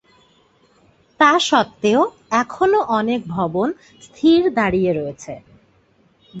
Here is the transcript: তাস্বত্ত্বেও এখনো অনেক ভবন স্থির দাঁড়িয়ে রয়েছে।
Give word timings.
তাস্বত্ত্বেও 1.19 2.01
এখনো 2.41 2.79
অনেক 2.99 3.19
ভবন 3.35 3.67
স্থির 4.01 4.39
দাঁড়িয়ে 4.57 4.91
রয়েছে। 4.93 5.33